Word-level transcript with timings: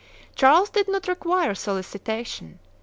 Charles 0.33 0.71
did 0.71 0.87
not 0.87 1.07
require 1.07 1.53
solicitation. 1.53 2.57